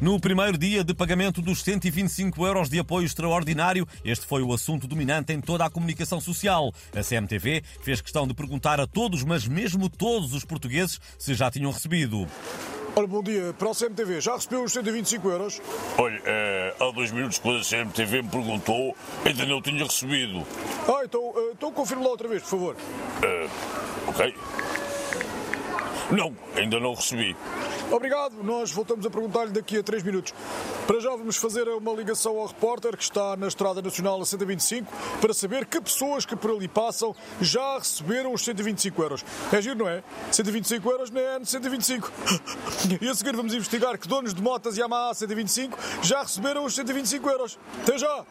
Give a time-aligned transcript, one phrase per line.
[0.00, 4.86] No primeiro dia de pagamento dos 125 euros de apoio extraordinário, este foi o assunto
[4.86, 6.72] dominante em toda a comunicação social.
[6.94, 11.50] A CMTV fez questão de perguntar a todos, mas mesmo todos os portugueses, se já
[11.50, 12.26] tinham recebido.
[12.96, 13.54] Ora, bom dia.
[13.58, 15.62] Para o CMTV, já recebeu os 125 euros?
[15.96, 20.46] Olha, eh, há dois minutos quando a CMTV me perguntou, ainda não tinha recebido.
[20.88, 22.76] Ah, então, eh, então confirme lá outra vez, por favor.
[23.22, 23.48] Eh,
[24.08, 24.34] ok.
[26.10, 27.34] Não, ainda não recebi.
[27.94, 28.42] Obrigado.
[28.42, 30.34] Nós voltamos a perguntar-lhe daqui a 3 minutos.
[30.84, 34.92] Para já vamos fazer uma ligação ao repórter que está na Estrada Nacional a 125
[35.20, 39.24] para saber que pessoas que por ali passam já receberam os 125 euros.
[39.52, 40.02] É giro, não é?
[40.32, 42.12] 125 euros não é 125.
[43.00, 47.30] E a seguir vamos investigar que donos de motas Yamaha 125 já receberam os 125
[47.30, 47.58] euros.
[47.80, 48.24] Até já!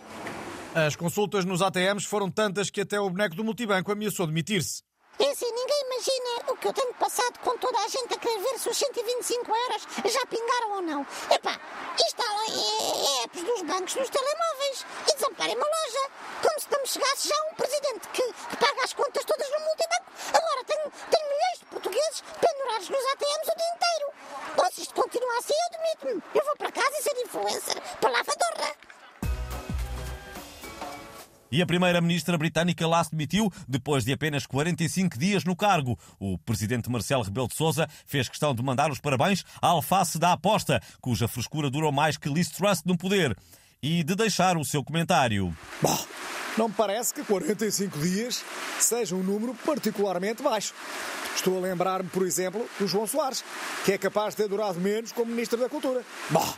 [0.76, 4.84] As consultas nos ATMs foram tantas que até o boneco do multibanco ameaçou demitir-se.
[5.20, 8.40] É assim, ninguém imagina o que eu tenho passado com toda a gente a querer
[8.40, 11.08] ver se os 125 euros já pingaram ou não.
[11.30, 11.60] Epá,
[12.04, 16.10] instalem é, é, apps dos bancos nos telemóveis e desamparem uma loja.
[16.42, 20.12] Como se não chegasse já um presidente que, que paga as contas todas no multibanco.
[20.34, 24.14] Agora tenho, tenho milhões de portugueses pendurados nos ATMs o dia inteiro.
[24.58, 26.24] Ou se isto continua assim, eu demito-me.
[26.34, 27.82] Eu vou para casa e ser influencer.
[28.02, 28.53] Palavra de
[31.54, 36.00] E a primeira-ministra britânica lá se demitiu depois de apenas 45 dias no cargo.
[36.20, 40.32] O presidente Marcelo Rebelo de Sousa fez questão de mandar os parabéns à alface da
[40.32, 43.38] aposta, cuja frescura durou mais que Liz Truss no poder,
[43.84, 45.56] e de deixar o seu comentário.
[45.80, 46.06] Bom,
[46.58, 48.44] não me parece que 45 dias
[48.80, 50.74] seja um número particularmente baixo.
[51.36, 53.46] Estou a lembrar-me, por exemplo, do João Soares,
[53.86, 56.02] que é capaz de ter durado menos como Ministro da Cultura.
[56.32, 56.52] Bom,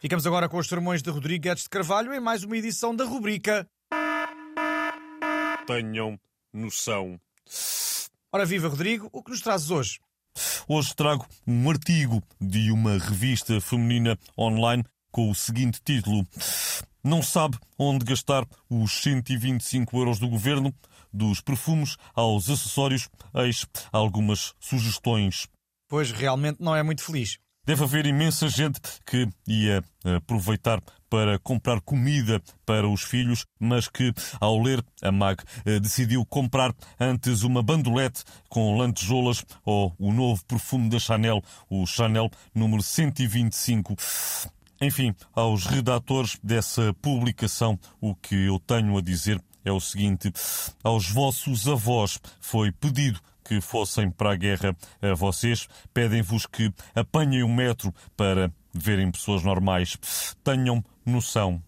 [0.00, 3.04] Ficamos agora com os sermões de Rodrigo Guedes de Carvalho em mais uma edição da
[3.04, 3.68] rubrica.
[5.66, 6.18] Tenham
[6.54, 7.20] noção.
[8.32, 10.00] Ora viva, Rodrigo, o que nos trazes hoje?
[10.66, 14.82] Hoje trago um artigo de uma revista feminina online
[15.12, 16.26] com o seguinte título:
[17.04, 20.74] Não sabe onde gastar os 125 euros do governo?
[21.12, 25.46] Dos perfumes aos acessórios, eis algumas sugestões.
[25.88, 27.38] Pois realmente não é muito feliz.
[27.66, 29.84] Deve haver imensa gente que ia
[30.16, 35.42] aproveitar para comprar comida para os filhos, mas que, ao ler a MAG,
[35.82, 42.30] decidiu comprar antes uma bandolete com lantejoulas ou o novo perfume da Chanel, o Chanel
[42.54, 43.94] número 125.
[44.80, 50.32] Enfim, aos redatores dessa publicação, o que eu tenho a dizer é o seguinte:
[50.82, 57.42] aos vossos avós foi pedido que fossem para a guerra a vocês, pedem-vos que apanhem
[57.42, 59.98] o metro para verem pessoas normais.
[60.44, 61.60] Tenham noção.